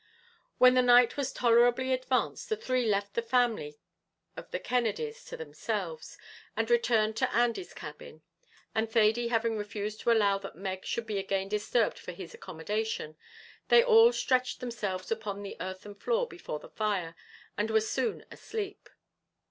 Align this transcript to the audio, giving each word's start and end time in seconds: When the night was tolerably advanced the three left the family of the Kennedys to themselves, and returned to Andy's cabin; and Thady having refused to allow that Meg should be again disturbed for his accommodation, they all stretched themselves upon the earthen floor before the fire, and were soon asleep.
When 0.57 0.73
the 0.73 0.81
night 0.81 1.15
was 1.15 1.31
tolerably 1.31 1.93
advanced 1.93 2.49
the 2.49 2.57
three 2.57 2.87
left 2.87 3.13
the 3.13 3.21
family 3.21 3.77
of 4.35 4.49
the 4.49 4.59
Kennedys 4.59 5.23
to 5.25 5.37
themselves, 5.37 6.17
and 6.57 6.67
returned 6.71 7.15
to 7.17 7.31
Andy's 7.31 7.75
cabin; 7.75 8.23
and 8.73 8.91
Thady 8.91 9.27
having 9.27 9.59
refused 9.59 9.99
to 9.99 10.11
allow 10.11 10.39
that 10.39 10.55
Meg 10.55 10.85
should 10.85 11.05
be 11.05 11.19
again 11.19 11.49
disturbed 11.49 11.99
for 11.99 12.13
his 12.13 12.33
accommodation, 12.33 13.15
they 13.67 13.83
all 13.83 14.11
stretched 14.11 14.59
themselves 14.59 15.11
upon 15.11 15.43
the 15.43 15.55
earthen 15.61 15.93
floor 15.93 16.27
before 16.27 16.57
the 16.57 16.69
fire, 16.69 17.15
and 17.55 17.69
were 17.69 17.79
soon 17.79 18.25
asleep. 18.31 18.89